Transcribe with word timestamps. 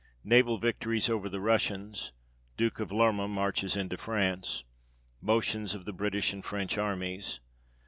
Naval 0.23 0.57
victories 0.57 1.11
over 1.11 1.29
the 1.29 1.39
Russians. 1.39 2.11
Duke 2.57 2.79
of 2.79 2.91
Lerma 2.91 3.27
marches 3.27 3.75
into 3.75 3.97
France. 3.97 4.63
Motions 5.21 5.75
of 5.75 5.85
the 5.85 5.93
British 5.93 6.33
and 6.33 6.43
French 6.43 6.75
armies. 6.79 7.39